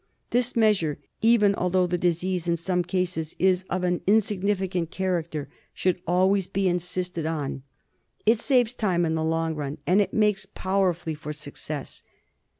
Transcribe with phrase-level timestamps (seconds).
[0.31, 5.97] This measure, even although the disease in some cases is of an insignificant character, should
[5.97, 7.61] 202 TREATMENT OF always be insisted on.
[8.25, 12.01] It saves time in the long run, and it makes powerfully for success.